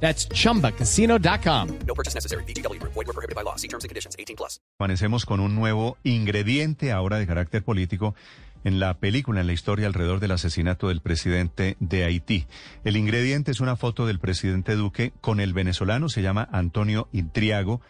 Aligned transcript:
That's 0.00 0.28
chumbacasino.com. 0.28 1.68
No 1.86 1.94
purchase 1.94 2.14
necessary. 2.14 2.44
BGW. 2.44 2.80
Void 2.80 2.94
were 2.94 3.12
prohibited 3.12 3.34
by 3.34 3.42
law. 3.42 3.56
See 3.56 3.68
terms 3.68 3.84
and 3.84 3.90
conditions. 3.90 4.14
18 4.18 4.36
plus. 4.36 4.60
Amanecemos 4.78 5.24
con 5.26 5.40
un 5.40 5.54
nuevo 5.54 5.96
ingrediente 6.04 6.92
ahora 6.92 7.18
de 7.18 7.26
carácter 7.26 7.64
político 7.64 8.14
en 8.66 8.80
la 8.80 8.98
película, 8.98 9.40
en 9.40 9.46
la 9.46 9.52
historia 9.52 9.86
alrededor 9.86 10.18
del 10.18 10.32
asesinato 10.32 10.88
del 10.88 11.00
presidente 11.00 11.76
de 11.78 12.02
Haití. 12.02 12.46
El 12.82 12.96
ingrediente 12.96 13.52
es 13.52 13.60
una 13.60 13.76
foto 13.76 14.06
del 14.06 14.18
presidente 14.18 14.74
Duque 14.74 15.12
con 15.20 15.38
el 15.38 15.52
venezolano, 15.52 16.08
se 16.08 16.20
llama 16.20 16.48
Antonio 16.50 17.08
Intriago, 17.12 17.80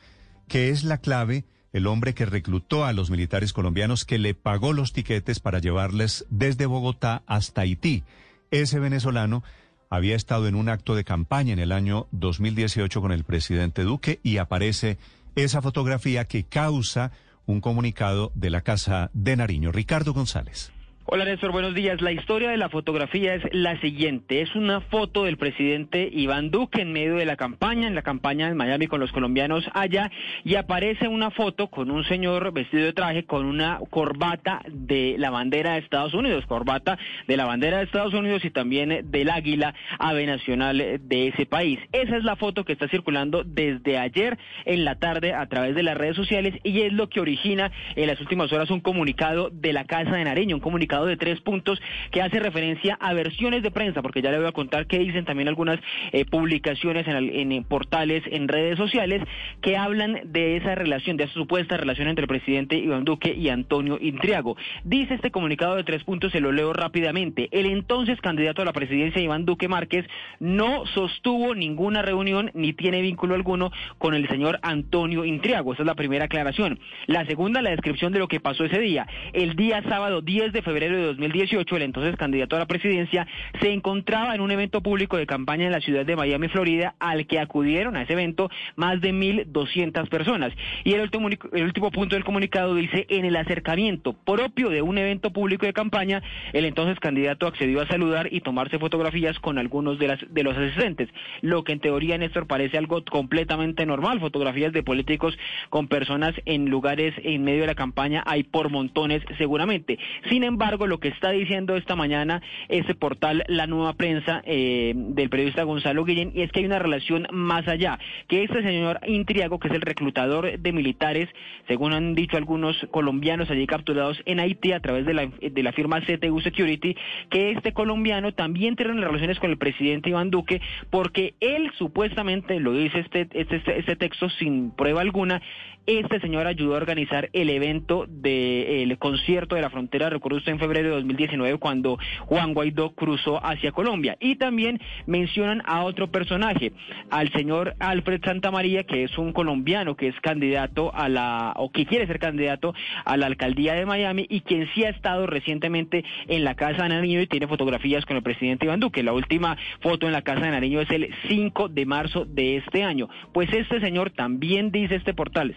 que 0.49 0.69
es 0.69 0.85
la 0.85 0.99
clave, 0.99 1.45
el 1.73 1.87
hombre 1.87 2.13
que 2.13 2.27
reclutó 2.27 2.85
a 2.85 2.93
los 2.93 3.09
militares 3.09 3.55
colombianos, 3.55 4.05
que 4.05 4.19
le 4.19 4.35
pagó 4.35 4.75
los 4.75 4.93
tiquetes 4.93 5.41
para 5.41 5.61
llevarles 5.61 6.27
desde 6.29 6.67
Bogotá 6.67 7.23
hasta 7.27 7.63
Haití. 7.63 8.05
Ese 8.51 8.79
venezolano 8.79 9.43
había 9.91 10.17
estado 10.17 10.49
en 10.49 10.55
un 10.55 10.69
acto 10.69 10.95
de 10.95 11.05
campaña 11.05 11.53
en 11.53 11.59
el 11.59 11.73
año 11.73 12.07
2018 12.13 13.01
con 13.01 13.13
el 13.13 13.25
presidente 13.25 13.83
Duque 13.83 14.21
y 14.23 14.39
aparece 14.39 14.99
esa 15.35 15.63
fotografía 15.63 16.25
que 16.25 16.45
causa 16.45 17.13
un 17.47 17.61
comunicado 17.61 18.33
de 18.35 18.51
la 18.51 18.63
Casa 18.63 19.11
de 19.13 19.37
Nariño. 19.37 19.73
Ricardo 19.73 20.13
González. 20.13 20.73
Hola 21.09 21.25
Néstor, 21.25 21.53
buenos 21.53 21.73
días. 21.73 22.01
La 22.01 22.11
historia 22.11 22.51
de 22.51 22.57
la 22.57 22.69
fotografía 22.69 23.37
es 23.37 23.45
la 23.53 23.81
siguiente. 23.81 24.41
Es 24.41 24.57
una 24.57 24.81
foto 24.81 25.23
del 25.23 25.37
presidente 25.37 26.11
Iván 26.13 26.51
Duque 26.51 26.83
en 26.83 26.93
medio 26.93 27.15
de 27.15 27.25
la 27.25 27.37
campaña, 27.37 27.87
en 27.87 27.95
la 27.95 28.03
campaña 28.03 28.49
en 28.49 28.57
Miami 28.57 28.89
con 28.89 28.99
los 28.99 29.13
colombianos 29.13 29.65
allá, 29.73 30.11
y 30.43 30.57
aparece 30.57 31.07
una 31.07 31.31
foto 31.31 31.69
con 31.69 31.93
un 31.93 32.03
señor 32.07 32.53
vestido 32.53 32.87
de 32.87 32.93
traje 32.93 33.25
con 33.25 33.47
una 33.47 33.79
corbata 33.89 34.63
de 34.69 35.15
la 35.17 35.31
bandera 35.31 35.75
de 35.75 35.79
Estados 35.79 36.13
Unidos, 36.13 36.45
corbata 36.47 36.99
de 37.29 37.37
la 37.37 37.45
bandera 37.45 37.79
de 37.79 37.85
Estados 37.85 38.13
Unidos 38.13 38.45
y 38.45 38.51
también 38.51 39.09
del 39.09 39.31
águila 39.31 39.77
ave 40.01 40.27
nacional 40.27 40.77
de 41.01 41.29
ese 41.29 41.47
país. 41.47 41.79
Esa 41.93 42.17
es 42.17 42.25
la 42.25 42.35
foto 42.35 42.65
que 42.65 42.73
está 42.73 42.89
circulando 42.89 43.45
desde 43.45 43.97
ayer 43.97 44.39
en 44.65 44.85
la 44.85 44.97
tarde 44.97 45.35
a 45.35 45.47
través 45.47 45.77
de 45.77 45.85
las 45.85 45.97
redes 45.97 46.17
sociales 46.17 46.55
y 46.65 46.81
es 46.81 46.93
lo 46.93 47.09
que 47.09 47.21
origina 47.21 47.71
en 47.95 48.09
las 48.09 48.21
últimas 48.21 48.53
horas 48.53 48.73
un 48.73 48.81
comunicado 48.81 49.51
de 49.51 49.73
la 49.73 49.85
Casa 49.85 50.17
de 50.17 50.25
Nariño, 50.25 50.57
un 50.57 50.61
comunicado 50.61 50.96
de 51.05 51.17
tres 51.17 51.41
puntos 51.41 51.81
que 52.11 52.23
hace 52.23 52.41
referencia 52.41 52.97
a 53.01 53.13
versiones 53.13 53.63
de 53.63 53.71
prensa, 53.71 54.03
porque 54.03 54.23
ya 54.23 54.31
le 54.31 54.39
voy 54.39 54.47
a 54.47 54.53
contar 54.53 54.87
que 54.87 54.99
dicen 54.99 55.25
también 55.25 55.49
algunas 55.49 55.79
eh, 56.13 56.25
publicaciones 56.25 57.07
en, 57.07 57.17
en, 57.17 57.53
en, 57.53 57.65
portales, 57.65 58.23
en 58.27 58.49
redes 58.49 58.79
sociales, 58.79 59.23
que 59.61 59.77
hablan 59.77 60.21
de 60.25 60.57
esa 60.57 60.75
relación, 60.75 61.17
de 61.17 61.25
esa 61.25 61.35
supuesta 61.35 61.77
relación 61.77 62.09
entre 62.09 62.23
el 62.23 62.29
presidente 62.29 62.77
Iván 62.77 63.05
Duque 63.05 63.35
y 63.35 63.49
Antonio 63.49 63.99
Intriago. 64.01 64.57
Dice 64.85 65.15
este 65.15 65.31
comunicado 65.31 65.77
de 65.77 65.85
tres 65.85 66.05
puntos, 66.05 66.33
se 66.33 66.41
lo 66.41 66.53
leo 66.53 66.73
rápidamente. 66.73 67.49
El 67.51 67.67
entonces 67.67 68.21
candidato 68.21 68.63
a 68.63 68.65
la 68.65 68.73
presidencia 68.73 69.21
Iván 69.21 69.45
Duque 69.45 69.69
Márquez 69.69 70.07
no 70.41 70.87
sostuvo 70.87 71.55
ninguna 71.55 72.03
reunión 72.03 72.51
ni 72.55 72.73
tiene 72.73 73.03
vínculo 73.03 73.35
alguno 73.35 73.73
con 73.99 74.15
el 74.15 74.29
señor 74.29 74.59
Antonio 74.63 75.25
Intriago. 75.25 75.73
Esa 75.73 75.83
es 75.83 75.87
la 75.87 75.95
primera 75.95 76.27
aclaración. 76.27 76.79
La 77.07 77.27
segunda, 77.27 77.63
la 77.63 77.71
descripción 77.71 78.13
de 78.13 78.19
lo 78.19 78.29
que 78.29 78.41
pasó 78.41 78.65
ese 78.65 78.79
día. 78.79 79.07
El 79.33 79.57
día 79.57 79.83
sábado 79.83 80.21
10 80.21 80.53
de 80.53 80.63
febrero 80.63 80.86
de 80.93 81.03
2018, 81.03 81.77
el 81.77 81.83
entonces 81.83 82.17
candidato 82.17 82.57
a 82.57 82.61
la 82.61 82.67
presidencia 82.67 83.27
se 83.61 83.73
encontraba 83.73 84.35
en 84.35 84.41
un 84.41 84.51
evento 84.51 84.83
público 84.83 85.17
de 85.17 85.27
campaña 85.27 85.67
en 85.67 85.73
la 85.73 85.81
ciudad 85.81 86.05
de 86.05 86.17
Miami, 86.17 86.49
Florida, 86.49 86.95
al 86.99 87.27
que 87.27 87.41
acudieron 87.41 87.97
a 87.97 88.03
ese 88.03 88.13
evento 88.13 88.51
más 88.77 89.01
de 89.01 89.13
1.200 89.13 90.09
personas. 90.09 90.53
Y 90.85 90.93
el 90.93 91.01
último, 91.01 91.29
el 91.29 91.65
último 91.65 91.91
punto 91.91 92.15
del 92.15 92.25
comunicado 92.25 92.75
dice, 92.75 93.07
en 93.09 93.25
el 93.25 93.37
acercamiento 93.37 94.13
propio 94.13 94.69
de 94.69 94.83
un 94.83 94.99
evento 94.99 95.33
público 95.33 95.67
de 95.67 95.73
campaña, 95.73 96.23
el 96.53 96.65
entonces 96.65 97.01
candidato 97.01 97.47
accedió 97.47 97.81
a 97.81 97.87
saludar 97.87 98.29
y 98.31 98.41
tomarse 98.41 98.79
fotografías 98.79 99.39
con 99.41 99.59
algunos 99.59 99.99
de, 99.99 100.09
las, 100.09 100.21
de 100.29 100.43
los 100.43 100.57
asistentes, 100.57 101.09
lo 101.41 101.65
que 101.65 101.73
en 101.73 101.81
teoría, 101.81 102.19
Néstor, 102.19 102.47
parece 102.47 102.79
algo 102.79 103.05
completamente 103.05 103.87
normal, 103.87 104.21
fotografías 104.21 104.73
de 104.73 104.83
políticos 104.83 105.39
con 105.71 105.89
personas 105.89 106.35
en 106.45 106.69
lugares 106.71 107.15
en 107.23 107.45
medio 107.45 107.63
de 107.63 107.69
la 107.69 107.75
campaña 107.75 108.23
hay 108.27 108.43
por 108.43 108.71
montones 108.71 109.23
seguramente. 109.39 109.99
Sin 110.29 110.45
embargo, 110.45 110.76
lo 110.85 111.01
que 111.01 111.09
está 111.09 111.31
diciendo 111.31 111.77
esta 111.77 111.97
mañana 111.97 112.43
ese 112.69 112.95
portal 112.95 113.45
La 113.49 113.67
Nueva 113.67 113.95
Prensa 113.95 114.43
eh, 114.45 114.93
del 114.95 115.31
periodista 115.31 115.63
Gonzalo 115.63 116.05
Guillén 116.05 116.33
y 116.35 116.43
es 116.43 116.53
que 116.53 116.61
hay 116.61 116.67
una 116.67 116.79
relación 116.79 117.27
más 117.33 117.67
allá, 117.69 117.99
que 118.29 118.43
este 118.43 118.63
señor 118.63 119.01
Intriago, 119.07 119.59
que 119.59 119.69
es 119.69 119.75
el 119.75 119.81
reclutador 119.81 120.59
de 120.59 120.73
militares, 120.73 121.29
según 121.67 121.95
han 121.95 122.15
dicho 122.15 122.37
algunos 122.37 122.77
colombianos 122.91 123.51
allí 123.51 123.67
capturados 123.67 124.21
en 124.27 124.41
Haití 124.41 124.73
a 124.73 124.81
través 124.81 125.07
de 125.07 125.15
la, 125.15 125.27
de 125.27 125.63
la 125.63 125.73
firma 125.73 126.01
CTU 126.01 126.41
Security, 126.41 126.97
que 127.31 127.53
este 127.53 127.73
colombiano 127.73 128.33
también 128.33 128.77
tiene 128.77 129.01
relaciones 129.01 129.39
con 129.39 129.51
el 129.51 129.59
presidente 129.59 130.11
Iván 130.11 130.31
Duque, 130.31 130.61
porque 130.91 131.35
él 131.41 131.71
supuestamente, 131.79 132.61
lo 132.61 132.73
dice 132.73 132.99
este, 132.99 133.29
este, 133.33 133.63
este 133.79 133.97
texto 133.97 134.29
sin 134.31 134.71
prueba 134.71 135.01
alguna, 135.01 135.41
este 135.87 136.21
señor 136.21 136.47
ayudó 136.47 136.75
a 136.75 136.79
organizar 136.79 137.31
el 137.33 137.51
evento 137.51 138.07
del 138.09 138.99
concierto 138.99 139.55
de 139.55 139.63
la 139.63 139.71
frontera, 139.71 140.11
recuerdo 140.11 140.39
usted, 140.39 140.53
en 140.53 140.59
febrero 140.59 140.89
de 140.89 140.95
2019, 140.97 141.59
cuando 141.59 141.99
Juan 142.27 142.55
Guaidó 142.55 142.91
cruzó 142.95 143.45
hacia 143.45 143.73
Colombia. 143.73 144.17
Y 144.21 144.37
también 144.37 144.81
mencionan 145.07 145.63
a 145.65 145.85
otro 145.85 146.11
personaje, 146.11 146.73
al 147.11 147.33
señor 147.33 147.75
Alfred 147.79 148.21
Santamaría, 148.25 148.85
que 148.85 149.05
es 149.05 149.17
un 149.19 149.33
colombiano 149.33 149.97
que 149.97 150.09
es 150.09 150.21
candidato 150.21 150.95
a 150.95 151.09
la, 151.09 151.53
o 151.57 151.71
que 151.71 151.87
quiere 151.87 152.07
ser 152.07 152.19
candidato 152.19 152.75
a 153.05 153.17
la 153.17 153.27
alcaldía 153.27 153.75
de 153.75 153.87
Miami 153.87 154.27
y 154.29 154.41
quien 154.41 154.69
sí 154.75 154.85
ha 154.85 154.91
estado 154.91 155.27
recientemente 155.27 156.05
en 156.29 156.45
la 156.45 156.55
Casa 156.55 156.83
de 156.85 156.89
Nariño 156.91 157.21
y 157.21 157.27
tiene 157.27 157.47
fotografías 157.47 158.05
con 158.05 158.17
el 158.17 158.23
presidente 158.23 158.67
Iván 158.67 158.81
Duque. 158.81 159.03
La 159.03 159.13
última 159.13 159.57
foto 159.81 160.07
en 160.07 160.13
la 160.13 160.23
Casa 160.23 160.47
de 160.47 160.51
Nariño 160.51 160.81
es 160.81 160.91
el 160.91 161.15
5 161.29 161.69
de 161.69 161.87
marzo 161.87 162.25
de 162.25 162.57
este 162.57 162.83
año. 162.83 163.09
Pues 163.33 163.53
este 163.53 163.81
señor 163.81 164.11
también 164.11 164.71
dice 164.71 164.97
este 164.97 165.15
portal, 165.15 165.55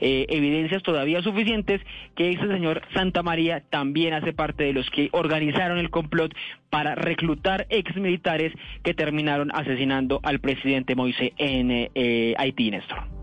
eh, 0.00 0.26
evidencias 0.28 0.82
todavía 0.82 1.22
suficientes, 1.22 1.80
que 2.14 2.30
ese 2.30 2.46
señor 2.46 2.82
Santa 2.94 3.22
María 3.22 3.62
también 3.70 4.14
hace 4.14 4.32
parte 4.32 4.64
de 4.64 4.72
los 4.72 4.88
que 4.90 5.08
organizaron 5.12 5.78
el 5.78 5.90
complot 5.90 6.34
para 6.70 6.94
reclutar 6.94 7.66
exmilitares 7.70 8.52
que 8.82 8.94
terminaron 8.94 9.50
asesinando 9.54 10.20
al 10.22 10.40
presidente 10.40 10.94
Moise 10.94 11.32
en 11.38 11.70
eh, 11.94 12.34
Haití, 12.38 12.70
Néstor. 12.70 13.14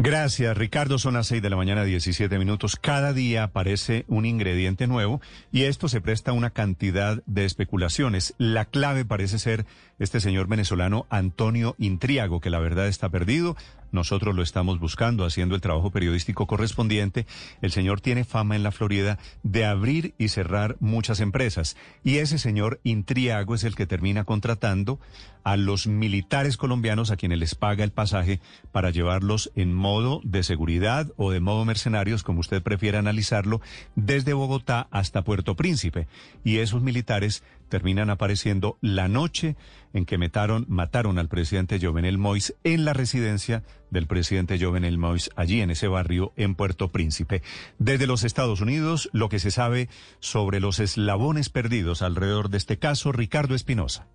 Gracias, 0.00 0.56
Ricardo. 0.56 0.96
Son 1.00 1.14
las 1.14 1.26
seis 1.26 1.42
de 1.42 1.50
la 1.50 1.56
mañana, 1.56 1.82
17 1.82 2.38
minutos. 2.38 2.76
Cada 2.76 3.12
día 3.12 3.42
aparece 3.42 4.04
un 4.06 4.26
ingrediente 4.26 4.86
nuevo 4.86 5.20
y 5.50 5.64
esto 5.64 5.88
se 5.88 6.00
presta 6.00 6.32
una 6.32 6.50
cantidad 6.50 7.20
de 7.26 7.44
especulaciones. 7.44 8.32
La 8.38 8.64
clave 8.64 9.04
parece 9.04 9.40
ser 9.40 9.66
este 9.98 10.20
señor 10.20 10.46
venezolano 10.46 11.06
Antonio 11.10 11.74
Intriago, 11.78 12.38
que 12.38 12.48
la 12.48 12.60
verdad 12.60 12.86
está 12.86 13.08
perdido. 13.08 13.56
Nosotros 13.92 14.34
lo 14.34 14.42
estamos 14.42 14.78
buscando, 14.78 15.24
haciendo 15.24 15.54
el 15.54 15.60
trabajo 15.60 15.90
periodístico 15.90 16.46
correspondiente. 16.46 17.26
El 17.62 17.72
señor 17.72 18.00
tiene 18.00 18.24
fama 18.24 18.56
en 18.56 18.62
la 18.62 18.72
Florida 18.72 19.18
de 19.42 19.64
abrir 19.64 20.14
y 20.18 20.28
cerrar 20.28 20.76
muchas 20.80 21.20
empresas. 21.20 21.76
Y 22.04 22.18
ese 22.18 22.38
señor 22.38 22.80
Intriago 22.84 23.54
es 23.54 23.64
el 23.64 23.74
que 23.74 23.86
termina 23.86 24.24
contratando 24.24 25.00
a 25.44 25.56
los 25.56 25.86
militares 25.86 26.56
colombianos 26.56 27.10
a 27.10 27.16
quienes 27.16 27.38
les 27.38 27.54
paga 27.54 27.84
el 27.84 27.92
pasaje 27.92 28.40
para 28.70 28.90
llevarlos 28.90 29.50
en 29.56 29.72
modo 29.72 30.20
de 30.24 30.42
seguridad 30.42 31.10
o 31.16 31.30
de 31.30 31.40
modo 31.40 31.64
mercenarios, 31.64 32.22
como 32.22 32.40
usted 32.40 32.62
prefiera 32.62 32.98
analizarlo, 32.98 33.60
desde 33.94 34.34
Bogotá 34.34 34.88
hasta 34.90 35.22
Puerto 35.22 35.56
Príncipe. 35.56 36.06
Y 36.44 36.58
esos 36.58 36.82
militares 36.82 37.42
terminan 37.68 38.10
apareciendo 38.10 38.78
la 38.80 39.08
noche 39.08 39.56
en 39.92 40.04
que 40.04 40.18
mataron, 40.18 40.64
mataron 40.68 41.18
al 41.18 41.28
presidente 41.28 41.78
Jovenel 41.80 42.18
Mois 42.18 42.54
en 42.64 42.84
la 42.84 42.92
residencia 42.92 43.62
del 43.90 44.06
presidente 44.06 44.58
Jovenel 44.58 44.98
Mois 44.98 45.30
allí 45.36 45.60
en 45.60 45.70
ese 45.70 45.88
barrio 45.88 46.32
en 46.36 46.54
Puerto 46.54 46.88
Príncipe. 46.88 47.42
Desde 47.78 48.06
los 48.06 48.24
Estados 48.24 48.60
Unidos, 48.60 49.08
lo 49.12 49.28
que 49.28 49.38
se 49.38 49.50
sabe 49.50 49.88
sobre 50.20 50.60
los 50.60 50.80
eslabones 50.80 51.48
perdidos 51.48 52.02
alrededor 52.02 52.50
de 52.50 52.58
este 52.58 52.78
caso, 52.78 53.12
Ricardo 53.12 53.54
Espinosa. 53.54 54.06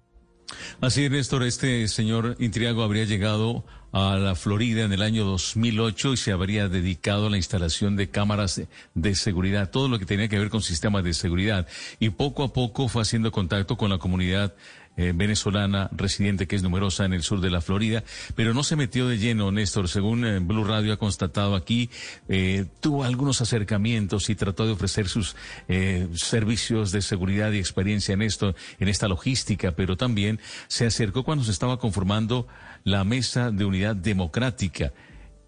Así 0.82 1.06
es, 1.06 1.12
Néstor, 1.12 1.44
este 1.44 1.88
señor 1.88 2.36
Intriago 2.40 2.84
habría 2.84 3.06
llegado 3.06 3.64
a 3.92 4.18
la 4.18 4.34
Florida 4.34 4.84
en 4.84 4.92
el 4.92 5.04
año 5.04 5.24
2008 5.24 6.14
y 6.14 6.18
se 6.18 6.32
habría 6.32 6.68
dedicado 6.68 7.28
a 7.28 7.30
la 7.30 7.38
instalación 7.38 7.96
de 7.96 8.10
cámaras 8.10 8.56
de, 8.56 8.68
de, 8.96 9.16
seguridad, 9.16 9.70
todo 9.70 9.88
lo 9.88 10.00
que 10.00 10.06
tenía 10.06 10.28
que 10.28 10.40
ver 10.40 10.50
con 10.50 10.64
sistemas 10.64 11.04
de 11.04 11.14
seguridad. 11.14 11.68
Y 12.00 12.10
poco 12.10 12.44
a 12.44 12.54
poco 12.54 12.88
fue 12.88 13.04
haciendo 13.04 13.32
contacto 13.32 13.78
con 13.78 13.92
la 13.92 14.00
comunidad 14.00 14.56
eh, 14.96 15.12
venezolana 15.16 15.90
residente 15.92 16.48
que 16.48 16.56
es 16.56 16.62
numerosa 16.62 17.06
en 17.06 17.14
el 17.14 17.24
sur 17.24 17.42
de 17.42 17.50
la 17.50 17.62
Florida, 17.62 18.04
pero 18.36 18.54
no 18.54 18.64
se 18.64 18.76
metió 18.76 19.08
de 19.08 19.18
lleno, 19.18 19.52
Néstor, 19.52 19.90
según 19.90 20.24
eh, 20.24 20.40
Blue 20.40 20.64
Radio 20.64 20.94
ha 20.94 20.98
constatado 20.98 21.56
aquí, 21.56 21.90
eh, 22.30 22.66
tuvo 22.80 23.04
algunos 23.04 23.42
acercamientos 23.42 24.30
y 24.30 24.36
trató 24.36 24.68
de 24.68 24.74
ofrecer 24.74 25.08
sus 25.08 25.36
servicios 26.14 26.92
de 26.92 27.02
seguridad 27.02 27.52
y 27.52 27.58
experiencia 27.58 28.14
en 28.14 28.22
esto, 28.22 28.56
en 28.80 28.88
esta 28.88 29.08
logística, 29.08 29.72
pero 29.72 29.98
también 29.98 30.40
se 30.68 30.86
acercó 30.86 31.24
cuando 31.24 31.44
se 31.44 31.52
estaba 31.52 31.80
conformando 31.80 32.48
la 32.84 33.04
mesa 33.04 33.50
de 33.50 33.66
unidad 33.66 33.96
democrática. 33.96 34.94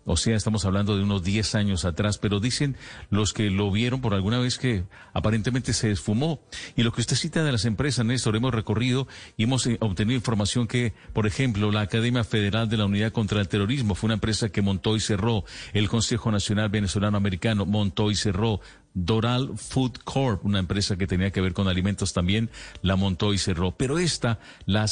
O 0.05 0.17
sea, 0.17 0.35
estamos 0.35 0.65
hablando 0.65 0.95
de 0.95 1.03
unos 1.03 1.23
10 1.23 1.55
años 1.55 1.83
atrás, 1.83 2.19
pero 2.19 2.39
dicen 2.39 2.77
los 3.09 3.33
que 3.33 3.49
lo 3.49 3.71
vieron 3.71 4.01
por 4.01 4.13
alguna 4.13 4.37
vez 4.37 4.59
que 4.59 4.83
aparentemente 5.13 5.73
se 5.73 5.89
esfumó. 5.89 6.39
Y 6.75 6.83
lo 6.83 6.91
que 6.91 7.01
usted 7.01 7.15
cita 7.15 7.43
de 7.43 7.51
las 7.51 7.65
empresas, 7.65 8.05
Néstor, 8.05 8.35
hemos 8.35 8.53
recorrido 8.53 9.07
y 9.35 9.43
hemos 9.43 9.65
eh, 9.65 9.77
obtenido 9.81 10.15
información 10.15 10.67
que, 10.67 10.93
por 11.13 11.25
ejemplo, 11.25 11.71
la 11.71 11.81
Academia 11.81 12.23
Federal 12.23 12.69
de 12.69 12.77
la 12.77 12.85
Unidad 12.85 13.11
contra 13.11 13.41
el 13.41 13.47
Terrorismo 13.47 13.95
fue 13.95 14.07
una 14.07 14.13
empresa 14.15 14.49
que 14.49 14.61
montó 14.61 14.95
y 14.95 14.99
cerró. 14.99 15.43
El 15.73 15.89
Consejo 15.89 16.31
Nacional 16.31 16.69
Venezolano 16.69 17.17
Americano 17.17 17.65
montó 17.65 18.11
y 18.11 18.15
cerró. 18.15 18.61
Doral 18.93 19.51
Food 19.57 19.97
Corp, 20.05 20.45
una 20.45 20.59
empresa 20.59 20.95
que 20.95 21.05
tenía 21.05 21.31
que 21.31 21.41
ver 21.41 21.53
con 21.53 21.67
alimentos 21.67 22.13
también, 22.13 22.49
la 22.81 22.95
montó 22.95 23.33
y 23.33 23.37
cerró. 23.37 23.75
Pero 23.75 23.99
esta, 23.99 24.39
la 24.65 24.87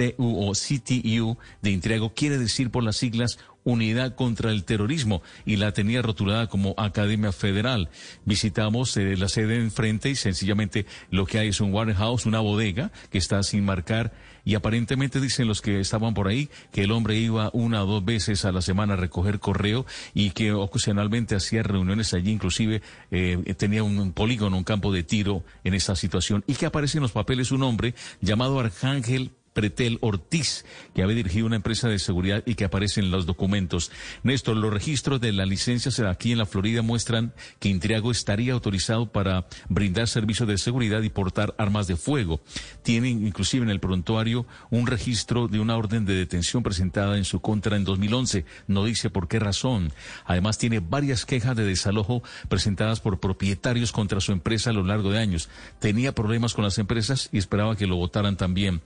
CTU 0.00 0.48
o 0.48 0.52
CTU 0.52 1.36
de 1.62 1.70
Intriago, 1.70 2.14
quiere 2.14 2.38
decir 2.38 2.70
por 2.70 2.82
las 2.82 2.96
siglas 2.96 3.38
Unidad 3.62 4.14
contra 4.14 4.52
el 4.52 4.64
Terrorismo 4.64 5.22
y 5.44 5.56
la 5.56 5.72
tenía 5.72 6.00
rotulada 6.00 6.46
como 6.46 6.74
Academia 6.78 7.30
Federal. 7.30 7.90
Visitamos 8.24 8.96
eh, 8.96 9.18
la 9.18 9.28
sede 9.28 9.56
enfrente 9.56 10.08
y 10.08 10.16
sencillamente 10.16 10.86
lo 11.10 11.26
que 11.26 11.38
hay 11.38 11.48
es 11.48 11.60
un 11.60 11.74
warehouse, 11.74 12.24
una 12.24 12.40
bodega 12.40 12.90
que 13.10 13.18
está 13.18 13.42
sin 13.42 13.66
marcar 13.66 14.14
y 14.46 14.54
aparentemente 14.54 15.20
dicen 15.20 15.46
los 15.46 15.60
que 15.60 15.78
estaban 15.78 16.14
por 16.14 16.26
ahí 16.26 16.48
que 16.72 16.84
el 16.84 16.92
hombre 16.92 17.18
iba 17.18 17.50
una 17.52 17.84
o 17.84 17.86
dos 17.86 18.02
veces 18.02 18.46
a 18.46 18.52
la 18.52 18.62
semana 18.62 18.94
a 18.94 18.96
recoger 18.96 19.40
correo 19.40 19.84
y 20.14 20.30
que 20.30 20.52
ocasionalmente 20.52 21.34
hacía 21.34 21.62
reuniones 21.62 22.14
allí, 22.14 22.30
inclusive 22.30 22.80
eh, 23.10 23.36
tenía 23.58 23.82
un 23.82 24.12
polígono, 24.12 24.56
un 24.56 24.64
campo 24.64 24.90
de 24.90 25.02
tiro 25.02 25.44
en 25.64 25.74
esa 25.74 25.96
situación 25.96 26.44
y 26.46 26.54
que 26.54 26.64
aparece 26.64 26.96
en 26.96 27.02
los 27.02 27.12
papeles 27.12 27.52
un 27.52 27.62
hombre 27.62 27.94
llamado 28.22 28.58
Arcángel 28.58 29.32
Pretel 29.52 29.98
Ortiz, 30.00 30.64
que 30.94 31.02
había 31.02 31.16
dirigido 31.16 31.46
una 31.46 31.56
empresa 31.56 31.88
de 31.88 31.98
seguridad 31.98 32.42
y 32.46 32.54
que 32.54 32.64
aparece 32.64 33.00
en 33.00 33.10
los 33.10 33.26
documentos. 33.26 33.90
Néstor, 34.22 34.56
los 34.56 34.72
registros 34.72 35.20
de 35.20 35.32
la 35.32 35.46
licencia 35.46 35.90
aquí 36.08 36.32
en 36.32 36.38
la 36.38 36.46
Florida 36.46 36.82
muestran 36.82 37.32
que 37.58 37.68
Intriago 37.68 38.10
estaría 38.10 38.52
autorizado 38.52 39.06
para 39.10 39.46
brindar 39.68 40.08
servicios 40.08 40.48
de 40.48 40.58
seguridad 40.58 41.02
y 41.02 41.08
portar 41.08 41.54
armas 41.58 41.86
de 41.86 41.96
fuego. 41.96 42.40
Tiene 42.82 43.08
inclusive 43.08 43.64
en 43.64 43.70
el 43.70 43.80
prontuario 43.80 44.46
un 44.70 44.86
registro 44.86 45.48
de 45.48 45.60
una 45.60 45.76
orden 45.76 46.04
de 46.04 46.14
detención 46.14 46.62
presentada 46.62 47.16
en 47.16 47.24
su 47.24 47.40
contra 47.40 47.76
en 47.76 47.84
2011. 47.84 48.44
No 48.66 48.84
dice 48.84 49.10
por 49.10 49.28
qué 49.28 49.38
razón. 49.38 49.92
Además 50.24 50.58
tiene 50.58 50.80
varias 50.80 51.26
quejas 51.26 51.56
de 51.56 51.64
desalojo 51.64 52.22
presentadas 52.48 53.00
por 53.00 53.20
propietarios 53.20 53.92
contra 53.92 54.20
su 54.20 54.32
empresa 54.32 54.70
a 54.70 54.74
lo 54.74 54.84
largo 54.84 55.10
de 55.10 55.18
años. 55.18 55.48
Tenía 55.80 56.14
problemas 56.14 56.54
con 56.54 56.64
las 56.64 56.78
empresas 56.78 57.28
y 57.32 57.38
esperaba 57.38 57.76
que 57.76 57.86
lo 57.86 57.96
votaran 57.96 58.36
también 58.36 58.80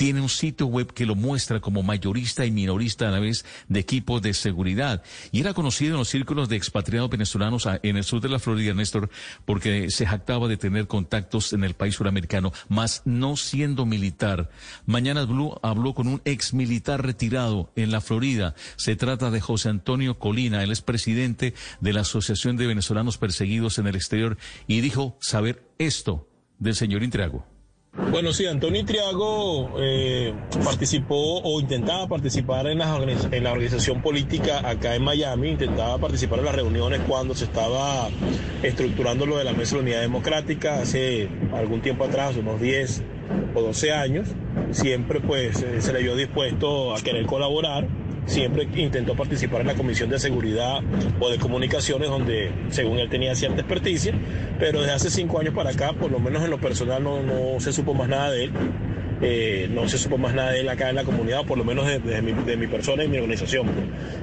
tiene 0.00 0.22
un 0.22 0.30
sitio 0.30 0.66
web 0.66 0.94
que 0.94 1.04
lo 1.04 1.14
muestra 1.14 1.60
como 1.60 1.82
mayorista 1.82 2.46
y 2.46 2.50
minorista 2.50 3.06
a 3.06 3.10
la 3.10 3.20
vez 3.20 3.44
de 3.68 3.80
equipos 3.80 4.22
de 4.22 4.32
seguridad. 4.32 5.02
Y 5.30 5.40
era 5.40 5.52
conocido 5.52 5.92
en 5.92 5.98
los 5.98 6.08
círculos 6.08 6.48
de 6.48 6.56
expatriados 6.56 7.10
venezolanos 7.10 7.68
en 7.82 7.98
el 7.98 8.04
sur 8.04 8.22
de 8.22 8.30
la 8.30 8.38
Florida, 8.38 8.72
Néstor, 8.72 9.10
porque 9.44 9.90
se 9.90 10.06
jactaba 10.06 10.48
de 10.48 10.56
tener 10.56 10.86
contactos 10.86 11.52
en 11.52 11.64
el 11.64 11.74
país 11.74 11.96
suramericano, 11.96 12.50
más 12.70 13.02
no 13.04 13.36
siendo 13.36 13.84
militar. 13.84 14.48
Mañana 14.86 15.26
Blue 15.26 15.60
habló 15.62 15.92
con 15.92 16.08
un 16.08 16.22
ex 16.24 16.54
militar 16.54 17.04
retirado 17.04 17.70
en 17.76 17.90
la 17.90 18.00
Florida. 18.00 18.54
Se 18.76 18.96
trata 18.96 19.30
de 19.30 19.42
José 19.42 19.68
Antonio 19.68 20.18
Colina, 20.18 20.62
él 20.62 20.72
es 20.72 20.80
presidente 20.80 21.52
de 21.82 21.92
la 21.92 22.00
Asociación 22.00 22.56
de 22.56 22.66
Venezolanos 22.66 23.18
Perseguidos 23.18 23.76
en 23.76 23.86
el 23.86 23.96
Exterior, 23.96 24.38
y 24.66 24.80
dijo 24.80 25.18
saber 25.20 25.68
esto 25.76 26.26
del 26.58 26.74
señor 26.74 27.02
Intriago. 27.02 27.49
Bueno, 27.92 28.32
sí, 28.32 28.46
Antonio 28.46 28.84
Triago 28.84 29.70
eh, 29.80 30.32
participó 30.64 31.40
o 31.42 31.60
intentaba 31.60 32.06
participar 32.06 32.68
en 32.68 32.78
la, 32.78 32.96
en 33.32 33.44
la 33.44 33.52
organización 33.52 34.00
política 34.00 34.68
acá 34.68 34.94
en 34.94 35.02
Miami, 35.02 35.50
intentaba 35.50 35.98
participar 35.98 36.38
en 36.38 36.44
las 36.44 36.54
reuniones 36.54 37.00
cuando 37.08 37.34
se 37.34 37.44
estaba 37.44 38.08
estructurando 38.62 39.26
lo 39.26 39.38
de 39.38 39.44
la 39.44 39.52
Mesa 39.52 39.72
de 39.72 39.76
la 39.76 39.82
Unidad 39.82 40.00
Democrática 40.02 40.80
hace 40.80 41.28
algún 41.52 41.82
tiempo 41.82 42.04
atrás, 42.04 42.36
unos 42.36 42.60
10 42.60 43.02
o 43.54 43.60
12 43.60 43.92
años. 43.92 44.28
Siempre 44.70 45.20
pues 45.20 45.60
eh, 45.62 45.80
se 45.80 45.92
le 45.92 46.02
vio 46.02 46.14
dispuesto 46.14 46.94
a 46.94 47.00
querer 47.00 47.26
colaborar 47.26 47.88
siempre 48.30 48.68
intentó 48.76 49.16
participar 49.16 49.62
en 49.62 49.66
la 49.66 49.74
Comisión 49.74 50.08
de 50.08 50.18
Seguridad 50.18 50.80
o 51.18 51.30
de 51.30 51.38
Comunicaciones, 51.38 52.08
donde 52.08 52.52
según 52.70 52.98
él 52.98 53.10
tenía 53.10 53.34
cierta 53.34 53.60
experticia, 53.60 54.14
pero 54.58 54.80
desde 54.80 54.92
hace 54.92 55.10
cinco 55.10 55.40
años 55.40 55.52
para 55.52 55.70
acá, 55.70 55.92
por 55.92 56.10
lo 56.12 56.20
menos 56.20 56.44
en 56.44 56.50
lo 56.50 56.58
personal, 56.58 57.02
no, 57.02 57.22
no 57.22 57.58
se 57.58 57.72
supo 57.72 57.92
más 57.92 58.08
nada 58.08 58.30
de 58.30 58.44
él. 58.44 58.52
Eh, 59.22 59.68
no 59.70 59.86
se 59.88 59.98
supo 59.98 60.16
más 60.16 60.34
nada 60.34 60.52
de 60.52 60.60
él 60.60 60.68
acá 60.68 60.88
en 60.88 60.96
la 60.96 61.04
comunidad, 61.04 61.44
por 61.44 61.58
lo 61.58 61.64
menos 61.64 61.86
de, 61.86 62.22
mi, 62.22 62.66
persona 62.66 63.04
y 63.04 63.08
mi 63.08 63.18
organización. 63.18 63.68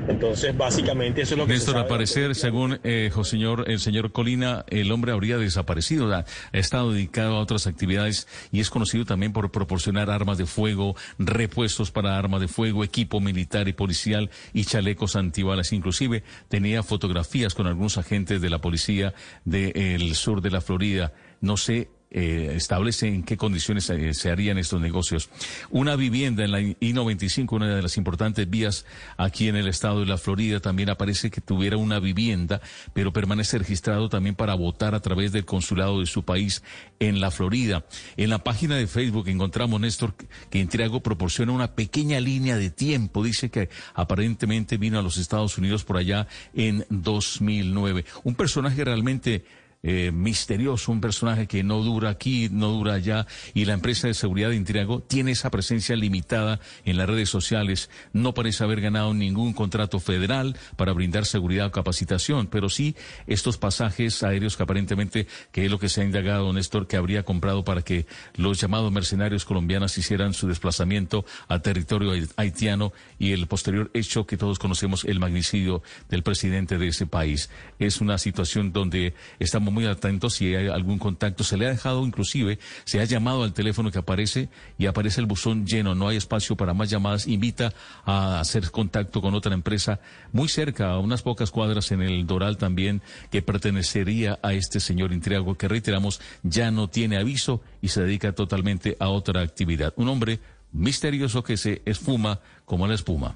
Entonces, 0.08 0.58
básicamente 0.58 1.22
eso 1.22 1.36
es 1.36 1.38
lo 1.38 1.46
que... 1.46 1.54
Néstor, 1.54 1.78
al 1.78 1.88
parecer, 1.88 2.34
según 2.36 2.80
eh, 2.84 3.12
señor, 3.24 3.66
el 3.68 3.80
señor 3.80 4.12
Colina, 4.12 4.66
el 4.70 4.92
hombre 4.92 5.12
habría 5.12 5.38
desaparecido, 5.38 6.14
ha, 6.14 6.26
estado 6.52 6.94
dedicado 6.94 7.36
a 7.36 7.40
otras 7.40 7.68
actividades 7.68 8.28
y 8.52 8.60
es 8.60 8.70
conocido 8.70 9.06
también 9.06 9.34
por 9.34 9.52
proporcionar 9.52 10.10
armas 10.10 10.38
de 10.38 10.46
fuego, 10.46 10.96
repuestos 11.20 11.92
para 11.92 12.18
armas 12.18 12.42
de 12.42 12.48
fuego, 12.48 12.84
equipo 12.84 13.20
militar 13.20 13.68
y 13.68 13.74
policial 13.74 14.32
y 14.54 14.66
chalecos 14.66 15.16
antibalas. 15.16 15.74
Inclusive 15.74 16.24
tenía 16.48 16.82
fotografías 16.82 17.54
con 17.54 17.68
algunos 17.68 17.98
agentes 17.98 18.42
de 18.42 18.50
la 18.50 18.60
policía 18.60 19.14
del 19.46 20.16
sur 20.16 20.42
de 20.42 20.52
la 20.52 20.62
Florida. 20.62 21.14
No 21.40 21.58
sé 21.58 21.90
eh, 22.10 22.54
establece 22.56 23.08
en 23.08 23.24
qué 23.24 23.38
condiciones 23.38 23.92
se 24.12 24.32
harían 24.32 24.58
estos 24.58 24.82
negocios. 24.82 25.30
Una 25.70 25.96
vivienda 25.96 26.44
en 26.44 26.52
la 26.52 26.62
I-95, 26.62 27.52
una 27.52 27.76
de 27.76 27.82
las 27.82 27.98
importantes 27.98 28.50
vías 28.50 28.86
aquí 29.18 29.48
en 29.48 29.56
el 29.56 29.68
estado 29.68 30.00
de 30.00 30.06
la 30.06 30.18
Florida, 30.18 30.60
también 30.60 30.90
aparece 30.90 31.30
que 31.30 31.42
tuviera 31.42 31.78
una 31.78 32.00
vivienda, 32.00 32.62
pero 32.94 33.12
permanece 33.14 33.58
registrado 33.58 34.10
también 34.10 34.36
para 34.36 34.56
votar 34.56 34.96
a 34.96 35.02
través 35.02 35.32
del 35.32 35.46
consulado 35.46 36.00
de 36.00 36.06
su 36.06 36.24
país 36.24 36.64
en 37.00 37.20
la 37.20 37.32
Florida. 37.32 37.86
En 38.16 38.30
la 38.30 38.44
página 38.44 38.76
de 38.76 38.88
Facebook 38.88 39.28
encontramos, 39.28 39.80
Néstor, 39.80 40.16
que 40.50 40.60
Intriago 40.60 41.02
proporciona 41.02 41.52
una 41.52 41.76
pequeña 41.76 42.20
línea 42.20 42.58
de 42.58 42.70
tiempo. 42.70 43.24
Dice 43.24 43.50
que 43.50 43.70
aparentemente 43.94 44.78
vino 44.78 45.00
a 45.00 45.02
los 45.02 45.18
Estados 45.18 45.58
Unidos 45.58 45.84
por 45.84 45.98
allá 45.98 46.28
en 46.54 46.86
2009. 46.90 48.06
Un 48.24 48.36
personaje 48.36 48.84
realmente 48.84 49.46
eh, 49.90 50.12
misterioso, 50.12 50.92
un 50.92 51.00
personaje 51.00 51.48
que 51.48 51.64
no 51.64 51.82
dura 51.82 52.10
aquí, 52.10 52.50
no 52.52 52.68
dura 52.68 52.96
allá, 52.96 53.26
y 53.54 53.64
la 53.64 53.72
empresa 53.72 54.08
de 54.08 54.14
seguridad 54.14 54.50
de 54.50 54.58
Intriago 54.58 55.00
tiene 55.00 55.32
esa 55.32 55.50
presencia 55.50 55.96
limitada 55.96 56.60
en 56.84 56.98
las 56.98 57.08
redes 57.08 57.30
sociales. 57.30 57.90
No 58.12 58.34
parece 58.34 58.66
haber 58.66 58.82
ganado 58.82 59.14
ningún 59.14 59.54
contrato 59.54 60.02
federal 60.02 60.58
para 60.76 60.92
brindar 60.92 61.26
seguridad 61.26 61.68
o 61.68 61.72
capacitación, 61.72 62.48
pero 62.48 62.68
sí 62.68 62.98
estos 63.28 63.58
pasajes 63.58 64.24
aéreos 64.24 64.58
que 64.58 64.64
aparentemente, 64.64 65.26
que 65.54 65.64
es 65.64 65.72
lo 65.72 65.80
que 65.80 65.88
se 65.88 66.02
ha 66.02 66.04
indagado, 66.04 66.52
Néstor, 66.52 66.88
que 66.88 66.98
habría 66.98 67.24
comprado 67.24 67.64
para 67.64 67.82
que 67.82 68.08
los 68.36 68.60
llamados 68.60 68.92
mercenarios 68.92 69.46
colombianos 69.46 69.98
hicieran 69.98 70.34
su 70.34 70.50
desplazamiento 70.50 71.24
al 71.48 71.62
territorio 71.62 72.12
haitiano 72.36 72.92
y 73.20 73.32
el 73.32 73.48
posterior 73.48 73.90
hecho 73.94 74.28
que 74.28 74.36
todos 74.36 74.60
conocemos, 74.60 75.06
el 75.06 75.22
magnicidio 75.22 75.82
del 76.10 76.24
presidente 76.24 76.78
de 76.78 76.90
ese 76.90 77.08
país. 77.08 77.50
Es 77.80 78.02
una 78.02 78.18
situación 78.18 78.74
donde 78.74 79.14
estamos 79.40 79.77
muy 79.78 79.86
atentos 79.86 80.34
si 80.34 80.56
hay 80.56 80.70
algún 80.70 80.98
contacto. 80.98 81.44
Se 81.44 81.56
le 81.56 81.68
ha 81.68 81.70
dejado 81.70 82.04
inclusive, 82.04 82.58
se 82.84 83.00
ha 83.00 83.04
llamado 83.04 83.44
al 83.44 83.54
teléfono 83.54 83.92
que 83.92 84.00
aparece 84.00 84.50
y 84.80 84.88
aparece 84.88 85.22
el 85.22 85.28
buzón 85.28 85.68
lleno, 85.68 85.94
no 85.94 86.08
hay 86.08 86.18
espacio 86.18 86.56
para 86.56 86.74
más 86.74 86.90
llamadas. 86.90 87.28
Invita 87.28 87.74
a 88.06 88.40
hacer 88.40 88.72
contacto 88.72 89.22
con 89.22 89.36
otra 89.36 89.54
empresa 89.54 90.00
muy 90.32 90.48
cerca, 90.48 90.90
a 90.90 90.98
unas 90.98 91.22
pocas 91.22 91.52
cuadras 91.52 91.92
en 91.92 92.02
el 92.02 92.26
Doral 92.26 92.58
también, 92.58 93.04
que 93.30 93.44
pertenecería 93.44 94.40
a 94.42 94.54
este 94.54 94.80
señor 94.80 95.14
Intriago, 95.14 95.56
que 95.56 95.68
reiteramos 95.68 96.22
ya 96.42 96.72
no 96.72 96.90
tiene 96.90 97.18
aviso 97.18 97.62
y 97.80 97.90
se 97.90 98.02
dedica 98.02 98.32
totalmente 98.34 98.98
a 99.00 99.10
otra 99.10 99.42
actividad. 99.42 99.94
Un 99.96 100.10
hombre 100.10 100.40
misterioso 100.72 101.44
que 101.44 101.56
se 101.56 101.84
esfuma 101.86 102.40
como 102.66 102.88
la 102.88 102.96
espuma. 102.96 103.36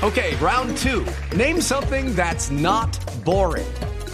Okay, 0.00 0.36
round 0.36 0.76
two. 0.76 1.04
Name 1.36 1.60
something 1.60 2.14
that's 2.14 2.52
not 2.52 2.96
boring. 3.24 3.66